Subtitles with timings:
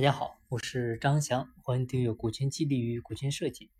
[0.00, 3.70] 大家好，我是张翔，欢迎订阅股权激励与股权设计。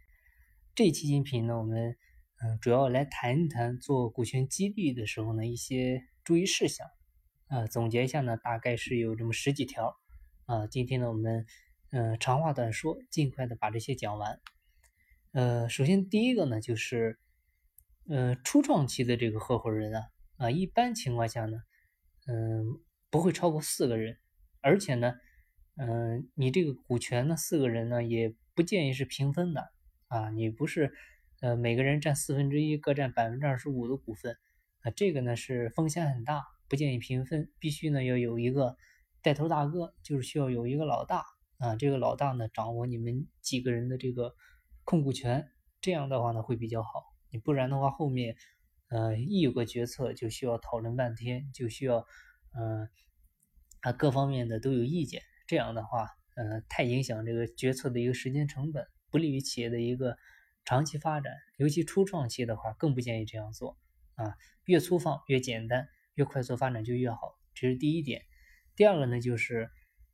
[0.75, 1.97] 这期音频呢，我们
[2.43, 6.87] 嗯主要来谈一谈做股权激励的时候呢一些注意事项。
[7.47, 9.97] 啊，总结一下呢，大概是有这么十几条。
[10.45, 11.47] 啊，今天呢，我们
[11.91, 14.43] 嗯长话短说，尽快的把这些讲完。
[15.33, 17.19] 呃，首先第一个呢，就是
[18.11, 20.03] 呃初创期的这个合伙人啊，
[20.37, 21.57] 啊一般情况下呢，
[22.27, 22.79] 嗯
[23.09, 24.19] 不会超过四个人，
[24.61, 25.15] 而且呢。
[25.83, 29.73] 嗯，你这个股权呢，四个人呢也不建议是平分的
[30.09, 30.93] 啊，你不是
[31.41, 34.37] 呃每个人占四分之一，各占百分之二十五的股份
[34.83, 38.77] 啊，这个呢是风险很大，不建议平分，必须呢要有一个
[39.23, 41.25] 带头大哥，就是需要有一个老大
[41.57, 44.35] 啊，这个老大呢掌握你们几个人的这个
[44.85, 45.49] 控股权，
[45.81, 46.91] 这样的话呢会比较好，
[47.31, 48.37] 你不然的话后面
[48.91, 52.05] 呃一有个决策就需要讨论半天，就需要
[52.55, 52.87] 嗯
[53.81, 55.23] 啊各方面的都有意见。
[55.51, 60.17] 这样的话，呃，太影响这个决策的一个时间成本，不利于企业的一个
[60.65, 61.35] 长期发展。
[61.57, 63.77] 尤其初创期的话，更不建议这样做
[64.15, 64.37] 啊。
[64.65, 67.19] 越粗放越简单，越快速发展就越好。
[67.53, 68.23] 这是第一点。
[68.77, 69.69] 第二个呢，就是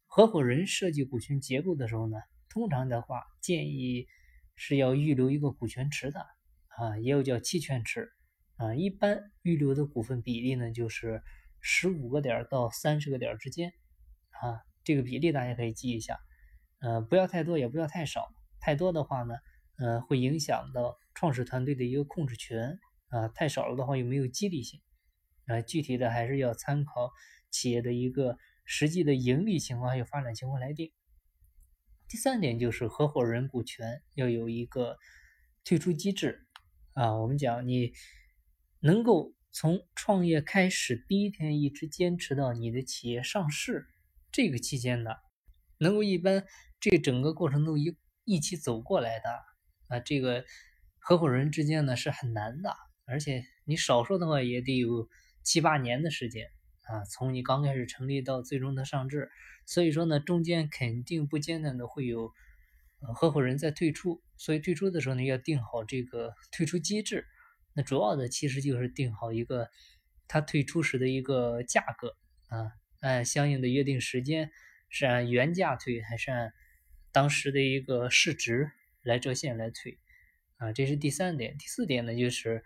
[0.07, 2.17] 合伙人设计股权结构的时候呢，
[2.49, 4.07] 通常的话建议
[4.55, 6.27] 是要预留一个股权池的
[6.69, 8.11] 啊，也有叫期权池
[8.57, 8.75] 啊。
[8.75, 11.23] 一般预留的股份比例呢，就是
[11.61, 13.75] 十五个点到三十个点之间
[14.31, 14.65] 啊。
[14.87, 16.17] 这个比例大家可以记一下，
[16.79, 18.33] 呃，不要太多，也不要太少。
[18.61, 19.35] 太多的话呢，
[19.79, 22.79] 呃，会影响到创始团队的一个控制权
[23.09, 24.81] 啊；太少了的话，又没有激励性
[25.47, 25.61] 啊。
[25.61, 27.11] 具体的还是要参考
[27.51, 30.93] 企业的一个实际的盈利情况还有发展情况来定。
[32.07, 34.97] 第三点就是合伙人股权要有一个
[35.65, 36.47] 退出机制
[36.93, 37.17] 啊。
[37.17, 37.93] 我们讲你
[38.79, 43.89] 能够从创业开始第一天一直坚持到你的企业上市。
[44.37, 45.13] 这个期间呢，
[45.79, 46.45] 能够一般
[46.79, 49.31] 这整个过程都一一起走过来的
[49.89, 50.45] 啊，这个
[50.99, 55.09] 合伙人之间呢是很难的，而且你少说的话也得有
[55.43, 56.51] 七八年的时间
[56.83, 59.31] 啊，从你刚开始成立到最终的上市，
[59.65, 62.31] 所以说呢，中间肯定不间断的会有
[63.15, 67.27] 合伙人在退出，所以退出的时候呢，要定好这个退出机制。
[67.73, 69.71] 那主要的其实就是定好一个
[70.29, 72.19] 他退出时的一个价格
[72.49, 72.73] 啊。
[73.07, 74.51] 按相应的约定时间，
[74.89, 76.53] 是按原价退还是按
[77.13, 78.73] 当时的一个市值
[79.03, 80.01] 来折现来退？
[80.57, 81.57] 啊，这是第三点。
[81.57, 82.65] 第四点呢，就是，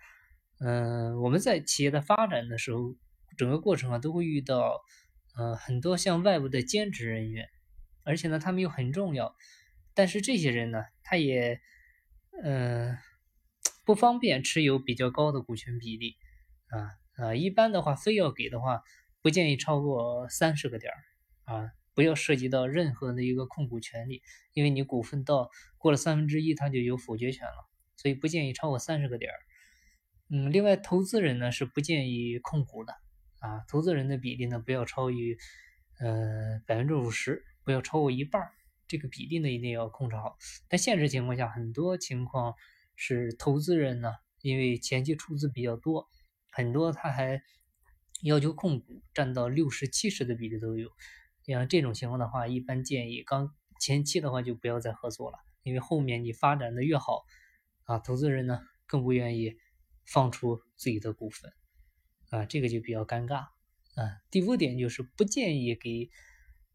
[0.60, 2.96] 嗯，我们在企业的发展的时候，
[3.36, 4.80] 整个过程啊都会遇到，
[5.36, 7.48] 呃，很多像外部的兼职人员，
[8.04, 9.36] 而且呢，他们又很重要，
[9.94, 11.60] 但是这些人呢，他也，
[12.42, 12.96] 嗯，
[13.84, 16.16] 不方便持有比较高的股权比例，
[16.68, 18.82] 啊啊，一般的话，非要给的话。
[19.22, 20.98] 不建议超过三十个点儿
[21.44, 24.22] 啊，不要涉及到任何的一个控股权利，
[24.54, 29.36] 因为你股份到过了三分之一，它就有否决权了，所以不建议超过三十个点儿。
[30.30, 32.94] 嗯，另外投资人呢是不建议控股的
[33.40, 35.36] 啊，投资人的比例呢不要超于
[35.98, 38.52] 呃百分之五十，不要超过一半儿，
[38.88, 40.38] 这个比例呢一定要控制好。
[40.68, 42.54] 但现实情况下，很多情况
[42.96, 46.08] 是投资人呢，因为前期出资比较多，
[46.50, 47.42] 很多他还。
[48.22, 50.90] 要求控股占到六十七十的比例都有，
[51.46, 57.24] 像这种情况的话，一般建议刚前期的话就不要再合作了，因为后面你发展的越好，
[57.84, 59.56] 啊，投资人呢更不愿意
[60.04, 61.52] 放出自己的股份，
[62.28, 63.36] 啊，这个就比较尴尬，
[63.94, 66.10] 啊，第五点就是不建议给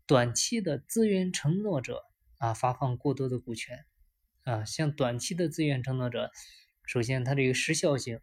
[0.08, 2.04] 短期的资源承诺者
[2.40, 3.86] 啊发放过多的股权，
[4.44, 6.32] 啊，像短期的资源承诺者，
[6.88, 8.20] 首先它这个时效性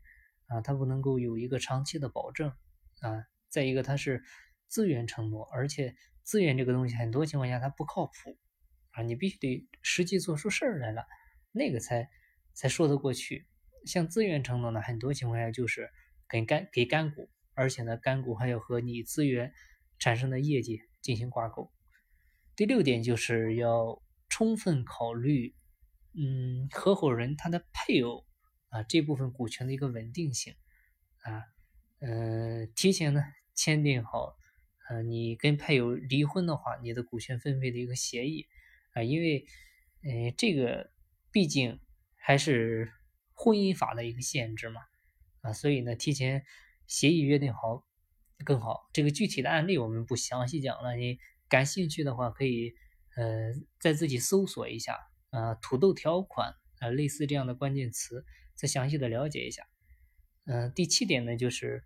[0.49, 2.53] 啊，它不能够有一个长期的保证。
[3.03, 4.23] 啊，再一个，它是
[4.69, 8.39] 资源承诺，而且资源这个东西很多情况下它不靠谱
[8.93, 11.05] 啊，你必须得实际做出事儿来了，
[11.51, 12.09] 那个才
[12.55, 13.47] 才说得过去。
[13.85, 15.91] 像资源承诺呢，很多情况下就是
[16.29, 19.53] 给干给干股，而且呢，干股还要和你资源
[19.99, 21.73] 产生的业绩进行挂钩。
[22.55, 25.57] 第六点就是要充分考虑，
[26.15, 28.25] 嗯，合伙人他的配偶
[28.69, 30.55] 啊这部分股权的一个稳定性
[31.25, 31.52] 啊。
[32.05, 33.23] 嗯，提前呢
[33.55, 34.37] 签订好，
[34.89, 38.49] 呃，你跟配偶离婚的话，你的股权分配的一个协议
[38.93, 39.47] 啊，因为，
[40.03, 40.91] 呃，这个
[41.31, 41.79] 毕竟
[42.17, 42.93] 还是
[43.35, 44.81] 婚姻法的一个限制嘛，
[45.43, 46.45] 啊，所以呢，提前
[46.89, 47.85] 协议约定好
[48.45, 48.91] 更好。
[48.93, 52.75] 这个具体的案例我们不详细讲了，你感兴趣的话可以，
[53.15, 54.99] 呃，再自己搜索一下，
[55.31, 58.25] 啊，土豆条款啊，类似这样的关键词，
[58.57, 59.69] 再详细的了解一下。
[60.47, 61.85] 嗯，第七点呢就是。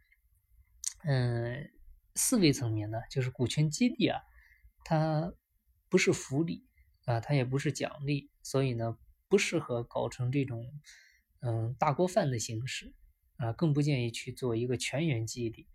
[1.04, 1.70] 嗯，
[2.14, 4.20] 四维层面呢，就是股权激励啊，
[4.84, 5.32] 它
[5.88, 6.66] 不是福利
[7.04, 8.98] 啊，它也不是奖励，所以呢，
[9.28, 10.72] 不适合搞成这种
[11.40, 12.94] 嗯大锅饭的形式
[13.36, 15.68] 啊，更不建议去做一个全员激励，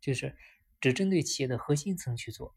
[0.00, 0.36] 就是
[0.80, 2.56] 只针对企业的核心层去做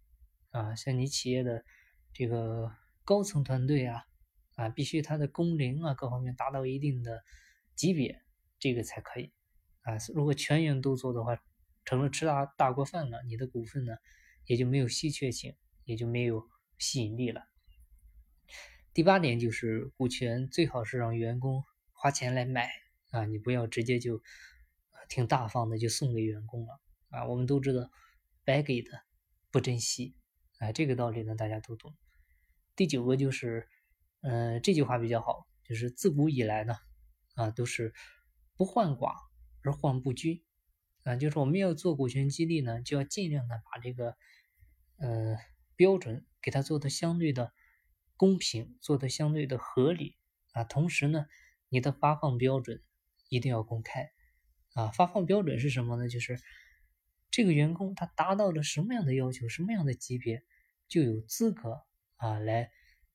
[0.52, 1.66] 啊，像你企业的
[2.14, 2.72] 这个
[3.04, 4.06] 高层团队啊
[4.56, 7.24] 啊，必须它的工龄啊各方面达到一定的
[7.76, 8.22] 级别，
[8.60, 9.34] 这个才可以。
[9.82, 11.36] 啊，如果全员都做的话，
[11.86, 13.96] 成了吃大大锅饭了，你的股份呢
[14.46, 15.56] 也就没有稀缺性，
[15.86, 16.50] 也就没有。
[16.84, 17.44] 吸引力了。
[18.92, 22.72] 第八点就是股权最好是让员工花钱来买
[23.12, 24.20] 啊，你不要直接就
[25.08, 26.82] 挺大方的就送给员工了
[27.12, 27.28] 啊。
[27.28, 27.88] 我们都知道
[28.44, 28.90] 白给的
[29.52, 30.16] 不珍惜
[30.58, 31.96] 啊，这个道理呢大家都懂。
[32.76, 33.70] 第九个就是，
[34.22, 36.74] 嗯，这句话比较好，就是自古以来呢
[37.36, 37.94] 啊都是
[38.56, 39.14] 不患寡
[39.62, 40.44] 而患不均
[41.04, 44.16] 啊，就是我们要做股权激励呢，就要尽量的把这个
[44.98, 45.38] 呃
[45.76, 46.26] 标准。
[46.44, 47.54] 给它做的相对的
[48.18, 50.18] 公平，做的相对的合理
[50.54, 50.64] 啊。
[50.64, 51.28] 同时呢，
[51.70, 52.82] 你的发放标准
[53.30, 54.10] 一定要公开
[54.74, 54.88] 啊。
[54.88, 56.10] 发放标准是什么呢？
[56.10, 56.40] 就是
[57.30, 60.42] 这个员工他达到了什么样的要求，什么样的级别，
[60.88, 61.84] 就有资格
[62.16, 62.72] 啊来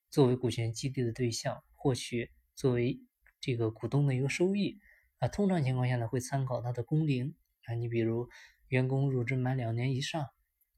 [0.08, 3.00] 作为股权激励的对象，获取作为
[3.40, 4.78] 这个股东的一个收益
[5.18, 5.26] 啊。
[5.26, 7.34] 通常情况下呢，会参考他的工龄
[7.66, 7.74] 啊。
[7.74, 8.28] 你比如
[8.68, 10.26] 员工入职满两年以上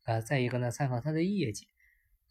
[0.03, 1.67] 啊，再一个呢，参考他的业绩。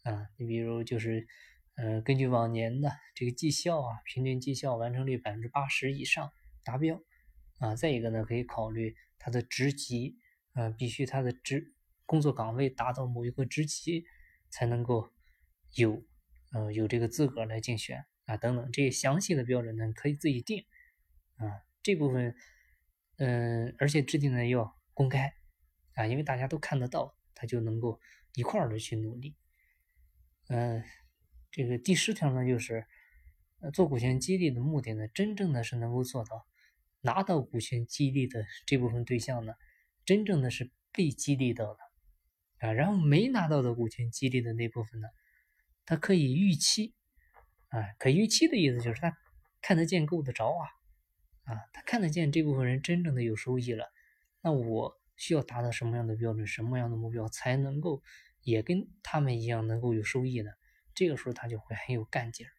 [0.04, 1.26] 啊，你比如就是，
[1.74, 6.30] 呃，根据往年的这个绩效啊，平均绩效完成率百分之八十以上
[6.62, 7.02] 达标，
[7.58, 10.16] 啊，再一个呢，可以考虑他的职级，
[10.52, 11.74] 啊，必须他的职
[12.06, 14.06] 工作岗位达到某一个职级，
[14.48, 15.12] 才能够
[15.74, 16.02] 有，
[16.52, 20.64] 呃，有这个资格来竞选啊，等等，这些详细的标准呢，可以自己定，
[21.36, 22.34] 啊，这部分，
[23.18, 25.34] 嗯，而且制定呢要公开，
[25.94, 28.00] 啊，因为大家都看得到，他就能够
[28.34, 29.36] 一块儿的去努力。
[30.48, 30.82] 嗯，
[31.50, 32.86] 这个第十条呢，就是
[33.72, 36.46] 做股权激励的目的呢，真正的是能够做到
[37.00, 39.52] 拿到股权激励的这部分对象呢，
[40.04, 41.80] 真正的是被激励到的
[42.58, 45.08] 啊，然后没拿到的股权激励的那部分呢，
[45.84, 46.94] 他可以预期
[47.68, 49.18] 啊，可预期的意思就是他
[49.60, 50.70] 看得见、够得着啊，
[51.48, 53.90] 啊，他看得见这部分人真正的有收益了，
[54.42, 58.02] 那我需要达到什么样的标准、什么样的目标才能够？
[58.44, 60.50] 也跟他们一样能够有收益呢，
[60.94, 62.52] 这个时候他就会很有干劲儿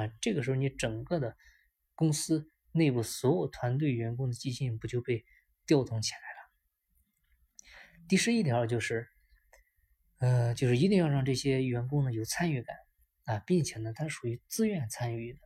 [0.00, 0.12] 啊。
[0.20, 1.34] 这个时候你整个的
[1.96, 5.24] 公司内部所有团队员工的积极性不就被
[5.66, 6.50] 调动起来了？
[8.06, 9.08] 第十一条就是，
[10.18, 12.76] 呃，就是一定要让这些员工呢有参与感
[13.24, 15.40] 啊，并且呢他属于自愿参与的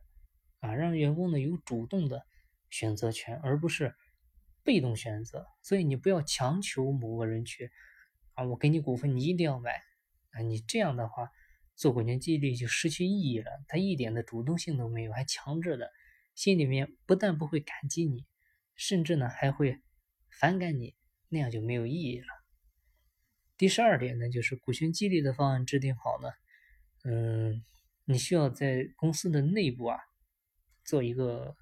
[0.59, 2.27] 啊，让员工呢有主动的
[2.73, 3.93] 选择权，而不是
[4.63, 5.45] 被动选择。
[5.61, 7.71] 所以你不要强求某个人去。
[8.33, 9.83] 啊，我给你股份，你一定要买
[10.31, 10.41] 啊！
[10.41, 11.29] 你这样的话，
[11.75, 13.51] 做股权激励就失去意义了。
[13.67, 15.91] 他一点的主动性都没有，还强制的，
[16.33, 18.25] 心里面不但不会感激你，
[18.75, 19.79] 甚至呢还会
[20.31, 20.95] 反感你，
[21.29, 22.25] 那样就没有意义了。
[23.55, 26.31] 第十二点呢，就是股权激励的方案制定好呢，
[27.03, 27.63] 嗯，
[28.05, 29.99] 你需要在公司的内部啊
[30.83, 31.55] 做一个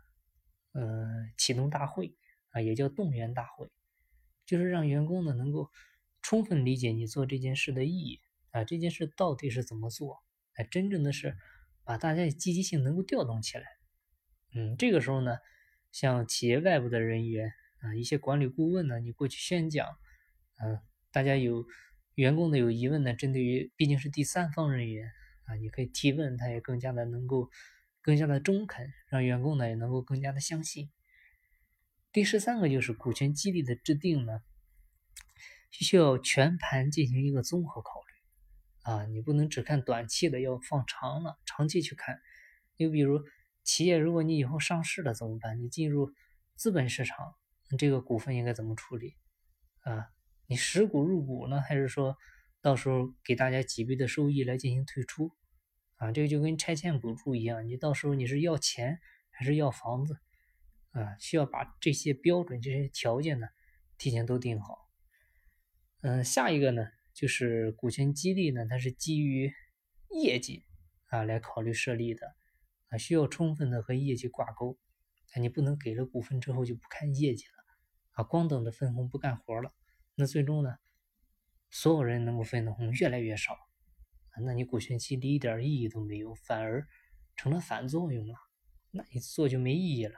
[0.74, 1.08] 呃
[1.38, 2.16] 启动大会
[2.50, 3.70] 啊，也叫动员大会，
[4.46, 5.70] 就是让员工呢能够。
[6.24, 8.22] 充分理解你做这件事的意义
[8.52, 10.24] 啊，这件事到底是怎么做？
[10.54, 11.36] 哎，真正的是
[11.84, 13.66] 把大家的积极性能够调动起来。
[14.54, 15.40] 嗯，这个时候呢，
[15.92, 19.88] 像企业外部的人员啊，一些管理顾问呢，你过去宣讲，
[20.64, 20.80] 嗯，
[21.12, 21.66] 大家有
[22.14, 25.12] 员工的有疑问呢，针对于毕竟是第三方人员
[25.46, 27.50] 啊，你可以提问，他也更加的能够
[28.02, 30.90] 更加的中肯，让员工呢也能够更加的相信。
[32.12, 34.42] 第十三个就是股权激励的制定呢。
[35.72, 42.20] 需要全盘进行一个综合考虑啊，你不能只看短期的，要放长了，长期去看。
[42.76, 43.24] 你比如
[43.64, 45.62] 企业，如果你以后上市了怎么办？
[45.62, 46.12] 你进入
[46.58, 47.34] 资本市场，
[47.80, 49.16] 这个股份应该怎么处理
[49.84, 50.10] 啊？
[50.46, 52.18] 你实股入股呢，还是说
[52.62, 55.32] 到时候给大家几倍的收益来进行退出
[56.02, 56.12] 啊？
[56.12, 60.18] 这个就跟拆迁补助一样，你到时候你是要钱还是要房子
[60.90, 61.16] 啊？
[61.20, 63.48] 需要把这些标准、这些条件呢
[64.00, 64.90] 提前都定好。
[66.02, 69.54] 嗯，下一个呢，就是股权激励呢，它是基于
[70.10, 70.64] 业绩
[71.10, 72.36] 啊来考虑设立的
[72.90, 74.80] 啊，需要充分的和业绩挂钩
[75.34, 77.64] 啊，你不能给了股份之后就不看业绩了
[78.14, 79.72] 啊，光等着分红不干活了，
[80.16, 80.78] 那最终呢，
[81.70, 83.56] 所有人能够分的红越来越少，
[84.46, 86.88] 那你股权激励一点意义都没有，反而
[87.36, 88.36] 成了反作用了，
[88.92, 90.16] 那你做就没意义了，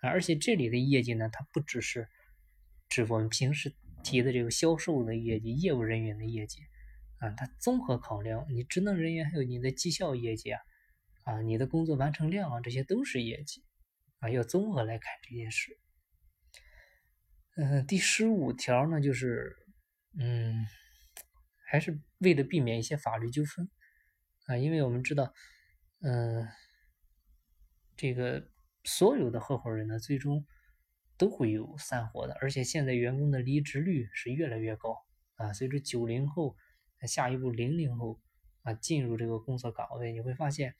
[0.00, 2.08] 而且这里的业绩呢，它不只是
[2.88, 3.74] 指我们平时。
[4.04, 6.60] 提的这个销售的业绩、业务人员的业绩，
[7.18, 10.60] 啊，它综合考量你职能人员还有你的绩效业绩啊，
[11.24, 13.64] 啊，你的工作完成量啊，这些都是业绩
[14.20, 15.76] 啊，要综合来看这件事。
[17.56, 19.56] 嗯，第十五条呢，就是
[20.20, 20.64] 嗯，
[21.66, 23.68] 还是为了避免一些法律纠纷
[24.46, 25.34] 啊，因为我们知道，
[26.00, 26.48] 嗯，
[27.96, 28.48] 这个
[28.84, 30.46] 所有的合伙人呢，最终
[31.18, 35.04] 都会有散伙的，而且现在员工的离职率是越来越高
[35.34, 36.56] 啊，随着九零后。
[37.02, 38.20] 下一步，零零后
[38.62, 40.74] 啊进入这个工作岗位，你会发现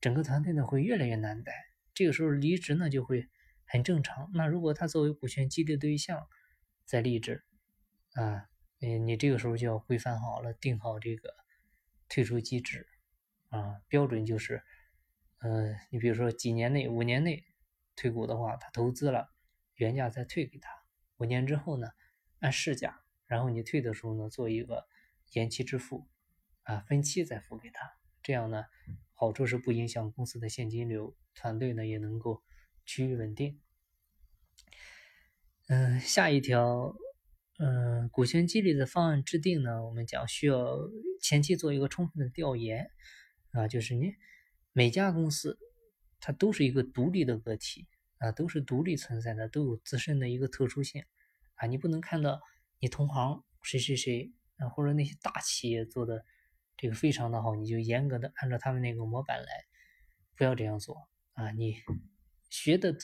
[0.00, 1.54] 整个团队呢会越来越难带。
[1.94, 3.28] 这个时候离职呢就会
[3.64, 4.28] 很正常。
[4.34, 6.26] 那如果他作为股权激励对象
[6.84, 7.44] 在离职
[8.14, 8.49] 啊，
[8.80, 11.34] 嗯你这个时候就要规范好了，定好这个
[12.08, 12.86] 退出机制
[13.48, 14.62] 啊，标准就是，
[15.38, 17.44] 呃，你比如说几年内、五年内
[17.96, 19.32] 退股的话，他投资了
[19.74, 20.70] 原价再退给他，
[21.18, 21.88] 五年之后呢
[22.40, 24.86] 按市价，然后你退的时候呢做一个。
[25.34, 26.08] 延期支付，
[26.64, 28.64] 啊，分期再付给他，这样呢，
[29.14, 32.42] 好处是不影响公司的现金流，团队呢也能够
[32.84, 33.60] 趋于稳定。
[35.68, 36.96] 嗯，下一条，
[37.62, 40.78] 嗯，股权激励的方案制定呢，我们讲需要
[41.20, 42.90] 前期做一个充分的调研，
[43.52, 44.14] 啊，就是你
[44.72, 45.58] 每家公司
[46.20, 47.86] 它都是一个独立的个体，
[48.16, 51.04] 啊，都是独立存在的，都有自身的一个特殊性，
[51.56, 52.40] 啊，你不能看到
[52.78, 54.32] 你同行谁谁谁。
[54.60, 56.22] 啊，或者那些大企业做的
[56.76, 59.46] 这个非常的好，你就严格的按照他们那个模板来，
[60.36, 61.50] 不要这样做啊！
[61.52, 61.76] 你
[62.50, 62.94] 学的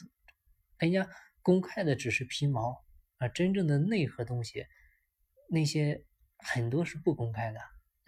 [0.79, 1.09] 人家
[1.41, 2.85] 公开的只是皮毛
[3.19, 4.67] 啊，真正的内核东西
[5.49, 6.05] 那些
[6.39, 7.61] 很多是不公开的。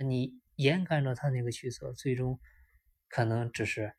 [0.04, 2.38] 你严格按照他那个去做，最终
[3.08, 3.94] 可能只是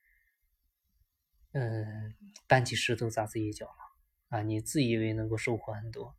[1.52, 2.16] 嗯
[2.48, 4.42] 搬起石头砸自己脚了啊！
[4.44, 6.16] 你自以为能够收获很多，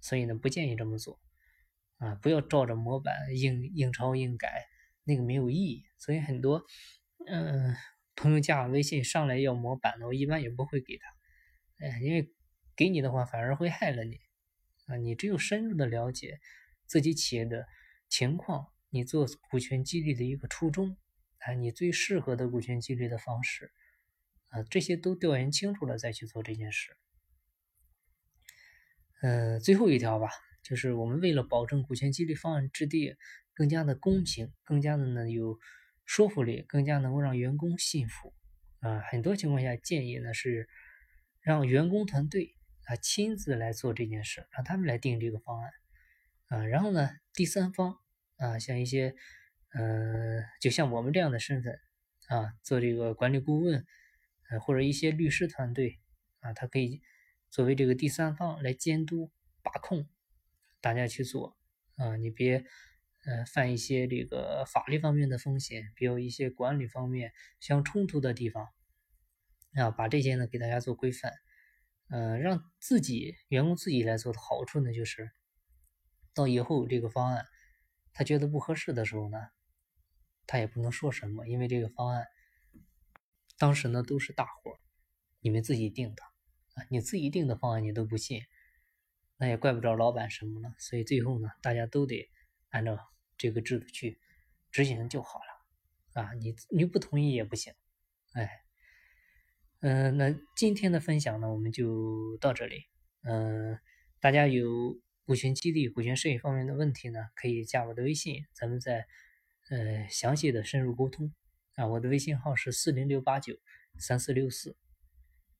[0.00, 1.20] 所以呢，不建议这么做。
[1.96, 4.66] 啊，不要照着模板硬硬抄硬改，
[5.04, 5.84] 那个没有意义。
[5.98, 6.64] 所以很多，
[7.26, 7.76] 嗯，
[8.16, 11.06] 朋友加微信上来要模板的，我一般也不会给他，
[11.84, 12.32] 哎，因为
[12.80, 14.18] 给你的话反而会害了你。
[14.86, 16.40] 啊，你只有深入的了解
[16.86, 17.66] 自己企业的
[18.08, 20.96] 情况，你做股权激励的一个初衷，
[21.40, 23.70] 啊，你最适合的股权激励的方式，
[24.48, 26.96] 啊，这些都调研清楚了再去做这件事。
[29.20, 30.30] 嗯，最后一条吧。
[30.62, 33.16] 就是我们为了保证股权激励方案制定
[33.52, 35.58] 更加的公平，更加的呢有
[36.06, 38.32] 说服力，更加能够让员工信服
[38.80, 40.68] 啊，很多情况下建议呢是
[41.40, 42.54] 让员工团队
[42.90, 45.70] 他亲自来做这件事，让他们来定这个方案
[46.48, 48.00] 啊，然后呢第三方
[48.36, 49.14] 啊像一些
[49.74, 51.78] 嗯就像我们这样的身份
[52.26, 53.86] 啊做这个管理顾问
[54.50, 56.00] 呃或者一些律师团队
[56.40, 57.00] 啊，他可以
[57.48, 59.30] 作为这个第三方来监督
[59.62, 60.08] 把控。
[60.82, 61.58] 大家去做
[61.96, 62.64] 啊，你别
[63.26, 68.66] 呃犯一些这个法律方面的风险，比如一些管理方面相冲突的地方
[69.74, 71.34] 啊，把这些呢给大家做规范，
[72.10, 75.30] 嗯，让自己员工自己来做的好处呢，就是
[76.34, 77.46] 到以后这个方案
[78.12, 79.38] 他觉得不合适的时候呢，
[80.46, 82.26] 他也不能说什么，因为这个方案
[83.56, 84.78] 当时呢都是大伙
[85.40, 86.22] 你们自己定的
[86.74, 88.42] 啊，你自己定的方案你都不信。
[89.36, 92.30] 那也怪不着老板什么了，所以最后呢，大家都得
[92.68, 92.98] 按照
[93.38, 94.20] 这个制度去
[94.70, 96.34] 执行就好了啊！
[96.34, 97.72] 你你不同意也不行，
[98.34, 98.64] 哎，
[99.80, 102.84] 嗯，那今天的分享呢，我们就到这里。
[103.22, 103.78] 嗯，
[104.20, 109.06] 大家有股权激励、股权设计方面的问题呢，可以加我的微信，咱们再
[109.70, 111.32] 呃详细的深入沟通
[111.76, 111.86] 啊。
[111.86, 113.58] 我的微信号是四零六八九
[113.98, 114.76] 三四六四，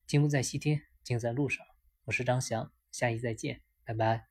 [0.07, 1.65] 金不在西天，金在路上。
[2.05, 3.63] 我是张翔，下期再见。
[3.85, 4.30] 拜拜。